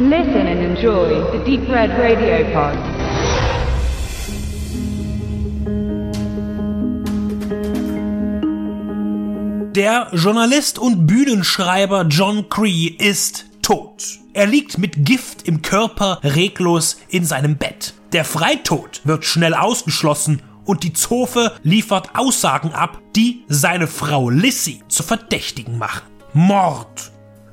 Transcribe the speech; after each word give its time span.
Listen 0.00 0.46
and 0.46 0.60
enjoy 0.60 1.08
the 1.32 1.44
Deep 1.44 1.68
Red 1.68 1.90
Radio 1.98 2.44
Pod. 2.52 2.78
Der 9.74 10.06
Journalist 10.12 10.78
und 10.78 11.08
Bühnenschreiber 11.08 12.06
John 12.08 12.48
Cree 12.48 12.86
ist 12.86 13.46
tot. 13.60 14.04
Er 14.34 14.46
liegt 14.46 14.78
mit 14.78 15.04
Gift 15.04 15.48
im 15.48 15.62
Körper 15.62 16.20
reglos 16.22 17.00
in 17.08 17.24
seinem 17.24 17.56
Bett. 17.56 17.94
Der 18.12 18.24
Freitod 18.24 19.00
wird 19.02 19.24
schnell 19.24 19.54
ausgeschlossen 19.54 20.42
und 20.64 20.84
die 20.84 20.92
Zofe 20.92 21.56
liefert 21.64 22.10
Aussagen 22.14 22.70
ab, 22.70 23.02
die 23.16 23.42
seine 23.48 23.88
Frau 23.88 24.30
Lissy 24.30 24.80
zu 24.86 25.02
Verdächtigen 25.02 25.76
machen. 25.76 26.02
Mord. 26.34 27.10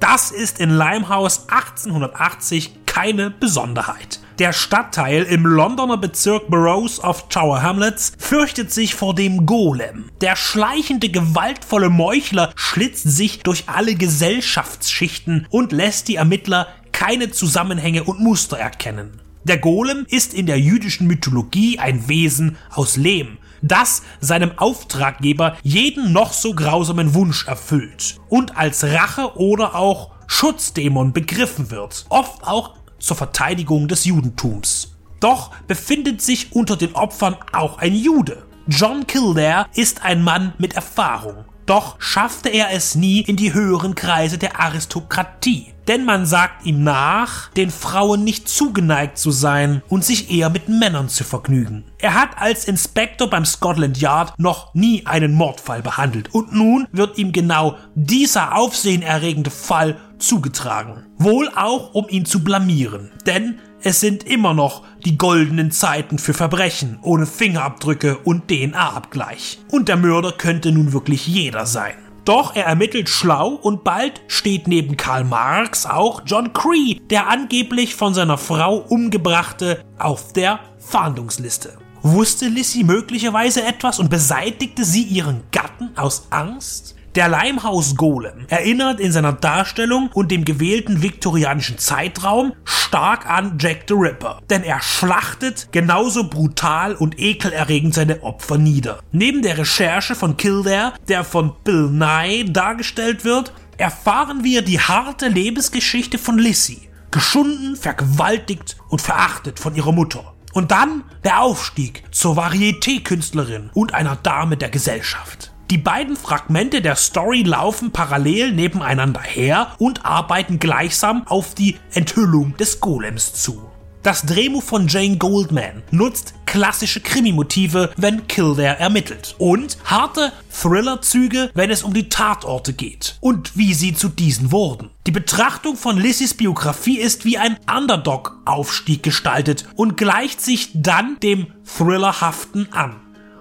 Das 0.00 0.30
ist 0.30 0.60
in 0.60 0.70
Limehouse 0.70 1.48
1880 1.48 2.86
keine 2.86 3.30
Besonderheit. 3.30 4.20
Der 4.38 4.52
Stadtteil 4.52 5.24
im 5.24 5.44
Londoner 5.44 5.96
Bezirk 5.96 6.48
Burrows 6.48 7.02
of 7.02 7.28
Tower 7.28 7.62
Hamlets 7.62 8.12
fürchtet 8.16 8.72
sich 8.72 8.94
vor 8.94 9.14
dem 9.14 9.44
Golem. 9.44 10.10
Der 10.20 10.36
schleichende, 10.36 11.08
gewaltvolle 11.08 11.90
Meuchler 11.90 12.52
schlitzt 12.54 13.10
sich 13.10 13.40
durch 13.40 13.64
alle 13.68 13.96
Gesellschaftsschichten 13.96 15.46
und 15.50 15.72
lässt 15.72 16.06
die 16.06 16.16
Ermittler 16.16 16.68
keine 16.92 17.30
Zusammenhänge 17.32 18.04
und 18.04 18.20
Muster 18.20 18.56
erkennen. 18.56 19.20
Der 19.42 19.58
Golem 19.58 20.06
ist 20.08 20.32
in 20.32 20.46
der 20.46 20.60
jüdischen 20.60 21.08
Mythologie 21.08 21.80
ein 21.80 22.08
Wesen 22.08 22.56
aus 22.70 22.96
Lehm, 22.96 23.38
das 23.62 24.02
seinem 24.20 24.58
Auftraggeber 24.58 25.56
jeden 25.62 26.12
noch 26.12 26.32
so 26.32 26.54
grausamen 26.54 27.14
Wunsch 27.14 27.46
erfüllt 27.46 28.16
und 28.28 28.56
als 28.56 28.84
Rache 28.84 29.36
oder 29.36 29.74
auch 29.74 30.10
Schutzdämon 30.26 31.12
begriffen 31.12 31.70
wird, 31.70 32.06
oft 32.10 32.46
auch 32.46 32.74
zur 32.98 33.16
Verteidigung 33.16 33.88
des 33.88 34.04
Judentums. 34.04 34.94
Doch 35.20 35.50
befindet 35.66 36.22
sich 36.22 36.52
unter 36.52 36.76
den 36.76 36.94
Opfern 36.94 37.36
auch 37.52 37.78
ein 37.78 37.94
Jude. 37.94 38.44
John 38.66 39.06
Kildare 39.06 39.66
ist 39.74 40.04
ein 40.04 40.22
Mann 40.22 40.52
mit 40.58 40.74
Erfahrung. 40.74 41.44
Doch 41.68 41.96
schaffte 42.00 42.48
er 42.48 42.72
es 42.72 42.94
nie 42.94 43.20
in 43.20 43.36
die 43.36 43.52
höheren 43.52 43.94
Kreise 43.94 44.38
der 44.38 44.58
Aristokratie. 44.58 45.74
Denn 45.86 46.06
man 46.06 46.24
sagt 46.24 46.64
ihm 46.64 46.82
nach, 46.82 47.50
den 47.50 47.70
Frauen 47.70 48.24
nicht 48.24 48.48
zugeneigt 48.48 49.18
zu 49.18 49.30
sein 49.30 49.82
und 49.88 50.02
sich 50.02 50.30
eher 50.30 50.48
mit 50.48 50.70
Männern 50.70 51.10
zu 51.10 51.24
vergnügen. 51.24 51.84
Er 51.98 52.14
hat 52.14 52.38
als 52.38 52.64
Inspektor 52.64 53.28
beim 53.28 53.44
Scotland 53.44 54.00
Yard 54.00 54.32
noch 54.38 54.72
nie 54.74 55.04
einen 55.04 55.34
Mordfall 55.34 55.82
behandelt 55.82 56.34
und 56.34 56.54
nun 56.54 56.88
wird 56.92 57.18
ihm 57.18 57.32
genau 57.32 57.76
dieser 57.94 58.56
aufsehenerregende 58.56 59.50
Fall 59.50 59.98
zugetragen. 60.18 61.04
Wohl 61.18 61.50
auch, 61.54 61.92
um 61.92 62.08
ihn 62.08 62.24
zu 62.24 62.42
blamieren. 62.42 63.10
Denn 63.26 63.58
es 63.82 64.00
sind 64.00 64.24
immer 64.24 64.54
noch 64.54 64.82
die 65.04 65.16
goldenen 65.16 65.70
Zeiten 65.70 66.18
für 66.18 66.34
Verbrechen 66.34 66.98
ohne 67.02 67.26
Fingerabdrücke 67.26 68.18
und 68.18 68.48
DNA-Abgleich. 68.48 69.58
Und 69.70 69.88
der 69.88 69.96
Mörder 69.96 70.32
könnte 70.32 70.72
nun 70.72 70.92
wirklich 70.92 71.26
jeder 71.26 71.64
sein. 71.64 71.94
Doch 72.24 72.56
er 72.56 72.66
ermittelt 72.66 73.08
schlau 73.08 73.50
und 73.50 73.84
bald 73.84 74.20
steht 74.26 74.68
neben 74.68 74.96
Karl 74.96 75.24
Marx 75.24 75.86
auch 75.86 76.22
John 76.26 76.52
Cree, 76.52 76.98
der 77.08 77.28
angeblich 77.28 77.94
von 77.94 78.12
seiner 78.12 78.36
Frau 78.36 78.76
umgebrachte, 78.76 79.82
auf 79.98 80.32
der 80.32 80.60
Fahndungsliste. 80.78 81.78
Wusste 82.02 82.48
Lissy 82.48 82.84
möglicherweise 82.84 83.64
etwas 83.64 83.98
und 83.98 84.10
beseitigte 84.10 84.84
sie 84.84 85.04
ihren 85.04 85.42
Gatten 85.52 85.96
aus 85.96 86.26
Angst? 86.30 86.97
Der 87.18 87.28
Limehouse 87.28 87.96
Golem 87.96 88.46
erinnert 88.46 89.00
in 89.00 89.10
seiner 89.10 89.32
Darstellung 89.32 90.08
und 90.14 90.30
dem 90.30 90.44
gewählten 90.44 91.02
viktorianischen 91.02 91.76
Zeitraum 91.76 92.52
stark 92.62 93.28
an 93.28 93.58
Jack 93.58 93.86
the 93.88 93.94
Ripper, 93.94 94.40
denn 94.48 94.62
er 94.62 94.80
schlachtet 94.80 95.66
genauso 95.72 96.30
brutal 96.30 96.94
und 96.94 97.18
ekelerregend 97.18 97.92
seine 97.92 98.22
Opfer 98.22 98.56
nieder. 98.56 99.00
Neben 99.10 99.42
der 99.42 99.58
Recherche 99.58 100.14
von 100.14 100.36
Kildare, 100.36 100.92
der 101.08 101.24
von 101.24 101.56
Bill 101.64 101.90
Nye 101.90 102.44
dargestellt 102.44 103.24
wird, 103.24 103.52
erfahren 103.78 104.44
wir 104.44 104.62
die 104.62 104.78
harte 104.78 105.26
Lebensgeschichte 105.26 106.18
von 106.18 106.38
Lissy, 106.38 106.88
geschunden, 107.10 107.74
vergewaltigt 107.74 108.76
und 108.90 109.02
verachtet 109.02 109.58
von 109.58 109.74
ihrer 109.74 109.90
Mutter. 109.90 110.34
Und 110.52 110.70
dann 110.70 111.02
der 111.24 111.40
Aufstieg 111.40 112.04
zur 112.12 112.36
Varieté-Künstlerin 112.36 113.70
und 113.74 113.92
einer 113.92 114.14
Dame 114.14 114.56
der 114.56 114.68
Gesellschaft. 114.68 115.52
Die 115.70 115.76
beiden 115.76 116.16
Fragmente 116.16 116.80
der 116.80 116.96
Story 116.96 117.42
laufen 117.42 117.90
parallel 117.90 118.52
nebeneinander 118.52 119.20
her 119.20 119.74
und 119.78 120.06
arbeiten 120.06 120.58
gleichsam 120.58 121.26
auf 121.26 121.54
die 121.54 121.76
Enthüllung 121.92 122.56
des 122.56 122.80
Golems 122.80 123.34
zu. 123.34 123.60
Das 124.02 124.22
Drehbuch 124.24 124.62
von 124.62 124.88
Jane 124.88 125.18
Goldman 125.18 125.82
nutzt 125.90 126.32
klassische 126.46 127.02
Krimi-Motive, 127.02 127.90
wenn 127.98 128.26
Kildare 128.28 128.78
ermittelt 128.78 129.34
und 129.36 129.76
harte 129.84 130.32
Thriller-Züge, 130.50 131.50
wenn 131.52 131.70
es 131.70 131.82
um 131.82 131.92
die 131.92 132.08
Tatorte 132.08 132.72
geht 132.72 133.18
und 133.20 133.58
wie 133.58 133.74
sie 133.74 133.92
zu 133.92 134.08
diesen 134.08 134.50
wurden. 134.50 134.88
Die 135.06 135.10
Betrachtung 135.10 135.76
von 135.76 135.98
Lissys 135.98 136.32
Biografie 136.32 136.98
ist 136.98 137.26
wie 137.26 137.36
ein 137.36 137.58
Underdog-Aufstieg 137.70 139.02
gestaltet 139.02 139.66
und 139.76 139.98
gleicht 139.98 140.40
sich 140.40 140.70
dann 140.72 141.20
dem 141.20 141.48
Thrillerhaften 141.76 142.72
an. 142.72 142.96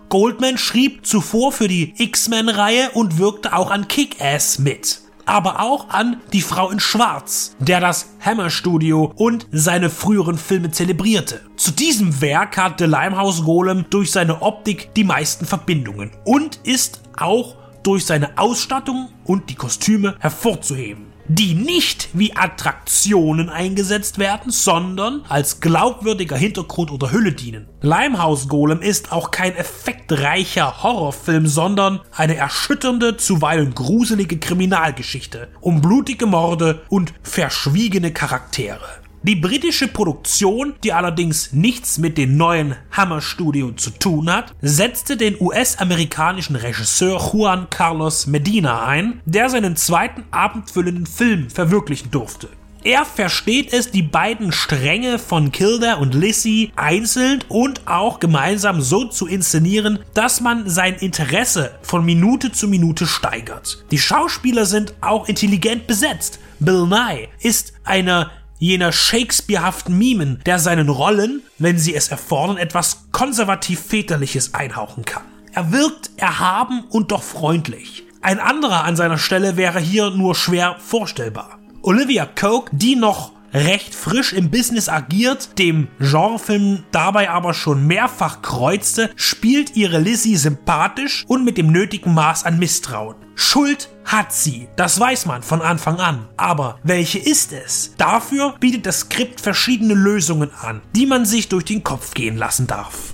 Goldman 0.09 0.57
schrieb 0.57 1.05
zuvor 1.05 1.51
für 1.51 1.67
die 1.67 1.93
X-Men-Reihe 1.97 2.91
und 2.93 3.17
wirkte 3.17 3.53
auch 3.53 3.71
an 3.71 3.87
Kick-Ass 3.87 4.59
mit. 4.59 5.01
Aber 5.25 5.59
auch 5.59 5.89
an 5.89 6.21
Die 6.31 6.41
Frau 6.41 6.69
in 6.69 6.79
Schwarz, 6.79 7.55
der 7.59 7.81
das 7.81 8.13
Hammer 8.21 8.49
Studio 8.49 9.11
und 9.17 9.47
seine 9.51 9.89
früheren 9.89 10.37
Filme 10.37 10.71
zelebrierte. 10.71 11.41
Zu 11.57 11.71
diesem 11.71 12.21
Werk 12.21 12.55
hat 12.55 12.79
The 12.79 12.85
Limehouse 12.85 13.43
Golem 13.43 13.85
durch 13.89 14.11
seine 14.11 14.41
Optik 14.41 14.93
die 14.95 15.03
meisten 15.03 15.45
Verbindungen 15.45 16.11
und 16.23 16.61
ist 16.63 17.01
auch 17.17 17.57
durch 17.83 18.05
seine 18.05 18.37
Ausstattung 18.37 19.09
und 19.25 19.49
die 19.49 19.55
Kostüme 19.55 20.15
hervorzuheben 20.19 21.16
die 21.27 21.53
nicht 21.53 22.09
wie 22.13 22.35
Attraktionen 22.35 23.49
eingesetzt 23.49 24.17
werden, 24.17 24.51
sondern 24.51 25.23
als 25.27 25.59
glaubwürdiger 25.59 26.37
Hintergrund 26.37 26.91
oder 26.91 27.11
Hülle 27.11 27.33
dienen. 27.33 27.67
Limehouse 27.81 28.47
Golem 28.47 28.81
ist 28.81 29.11
auch 29.11 29.31
kein 29.31 29.55
effektreicher 29.55 30.83
Horrorfilm, 30.83 31.47
sondern 31.47 32.01
eine 32.15 32.35
erschütternde, 32.35 33.17
zuweilen 33.17 33.75
gruselige 33.75 34.37
Kriminalgeschichte 34.37 35.49
um 35.61 35.81
blutige 35.81 36.25
Morde 36.25 36.81
und 36.89 37.13
verschwiegene 37.23 38.11
Charaktere. 38.11 38.96
Die 39.23 39.35
britische 39.35 39.87
Produktion, 39.87 40.75
die 40.83 40.93
allerdings 40.93 41.51
nichts 41.51 41.97
mit 41.97 42.17
dem 42.17 42.37
neuen 42.37 42.75
Hammer 42.91 43.19
Studio 43.19 43.71
zu 43.71 43.89
tun 43.89 44.31
hat, 44.31 44.53
setzte 44.61 45.17
den 45.17 45.35
US-amerikanischen 45.41 46.55
Regisseur 46.55 47.19
Juan 47.33 47.67
Carlos 47.69 48.27
Medina 48.27 48.85
ein, 48.85 49.21
der 49.25 49.49
seinen 49.49 49.75
zweiten 49.75 50.23
abendfüllenden 50.31 51.07
Film 51.07 51.49
verwirklichen 51.49 52.11
durfte. 52.11 52.49
Er 52.83 53.03
versteht 53.05 53.73
es, 53.73 53.91
die 53.91 54.03
beiden 54.03 54.51
Stränge 54.51 55.19
von 55.19 55.51
Kilder 55.51 55.99
und 55.99 56.13
Lissy 56.13 56.71
einzeln 56.75 57.43
und 57.49 57.87
auch 57.87 58.19
gemeinsam 58.19 58.81
so 58.81 59.05
zu 59.05 59.27
inszenieren, 59.27 59.99
dass 60.13 60.41
man 60.41 60.69
sein 60.69 60.95
Interesse 60.95 61.71
von 61.81 62.05
Minute 62.05 62.51
zu 62.51 62.67
Minute 62.67 63.07
steigert. 63.07 63.83
Die 63.91 63.97
Schauspieler 63.97 64.65
sind 64.65 64.93
auch 65.01 65.27
intelligent 65.27 65.87
besetzt. 65.87 66.39
Bill 66.59 66.87
Nye 66.87 67.27
ist 67.41 67.73
einer 67.83 68.31
jener 68.59 68.91
Shakespearehaften 68.91 69.97
Mimen, 69.97 70.41
der 70.45 70.59
seinen 70.59 70.89
Rollen, 70.89 71.41
wenn 71.57 71.77
sie 71.77 71.95
es 71.95 72.09
erfordern, 72.09 72.57
etwas 72.57 73.05
konservativ 73.11 73.79
väterliches 73.81 74.53
einhauchen 74.53 75.05
kann. 75.05 75.23
Er 75.53 75.71
wirkt 75.71 76.11
erhaben 76.17 76.83
und 76.89 77.11
doch 77.11 77.23
freundlich. 77.23 78.03
Ein 78.21 78.39
anderer 78.39 78.83
an 78.83 78.95
seiner 78.95 79.17
Stelle 79.17 79.57
wäre 79.57 79.79
hier 79.79 80.09
nur 80.09 80.35
schwer 80.35 80.75
vorstellbar. 80.79 81.59
Olivia 81.81 82.25
Coke, 82.25 82.69
die 82.73 82.95
noch 82.95 83.31
recht 83.53 83.95
frisch 83.95 84.33
im 84.33 84.49
Business 84.49 84.89
agiert, 84.89 85.57
dem 85.57 85.87
Genrefilm 85.99 86.83
dabei 86.91 87.29
aber 87.29 87.53
schon 87.53 87.87
mehrfach 87.87 88.41
kreuzte, 88.41 89.09
spielt 89.15 89.75
ihre 89.75 89.99
Lizzie 89.99 90.35
sympathisch 90.35 91.25
und 91.27 91.45
mit 91.45 91.57
dem 91.57 91.71
nötigen 91.71 92.13
Maß 92.13 92.45
an 92.45 92.59
Misstrauen. 92.59 93.15
Schuld 93.35 93.89
hat 94.03 94.33
sie, 94.33 94.67
das 94.75 94.99
weiß 94.99 95.25
man 95.27 95.43
von 95.43 95.61
Anfang 95.61 95.99
an. 95.99 96.27
Aber 96.37 96.79
welche 96.83 97.19
ist 97.19 97.53
es? 97.53 97.93
Dafür 97.97 98.55
bietet 98.59 98.85
das 98.85 99.01
Skript 99.01 99.41
verschiedene 99.41 99.93
Lösungen 99.93 100.49
an, 100.61 100.81
die 100.95 101.05
man 101.05 101.25
sich 101.25 101.49
durch 101.49 101.65
den 101.65 101.83
Kopf 101.83 102.13
gehen 102.13 102.37
lassen 102.37 102.67
darf. 102.67 103.13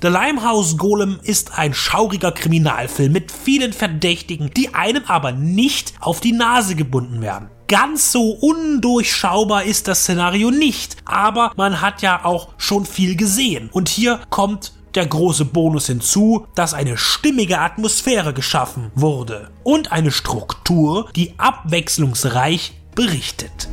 The 0.00 0.08
Limehouse 0.08 0.78
Golem 0.78 1.20
ist 1.22 1.56
ein 1.56 1.74
schauriger 1.74 2.32
Kriminalfilm 2.32 3.12
mit 3.12 3.30
vielen 3.30 3.72
Verdächtigen, 3.72 4.50
die 4.56 4.74
einem 4.74 5.04
aber 5.06 5.30
nicht 5.30 5.94
auf 6.00 6.18
die 6.18 6.32
Nase 6.32 6.74
gebunden 6.74 7.22
werden 7.22 7.48
ganz 7.72 8.12
so 8.12 8.32
undurchschaubar 8.32 9.64
ist 9.64 9.88
das 9.88 10.02
Szenario 10.02 10.50
nicht. 10.50 10.98
Aber 11.06 11.52
man 11.56 11.80
hat 11.80 12.02
ja 12.02 12.22
auch 12.22 12.48
schon 12.58 12.84
viel 12.84 13.16
gesehen. 13.16 13.70
Und 13.72 13.88
hier 13.88 14.20
kommt 14.28 14.74
der 14.94 15.06
große 15.06 15.46
Bonus 15.46 15.86
hinzu, 15.86 16.46
dass 16.54 16.74
eine 16.74 16.98
stimmige 16.98 17.60
Atmosphäre 17.60 18.34
geschaffen 18.34 18.90
wurde 18.94 19.50
und 19.62 19.90
eine 19.90 20.10
Struktur, 20.10 21.08
die 21.16 21.32
abwechslungsreich 21.38 22.74
berichtet. 22.94 23.70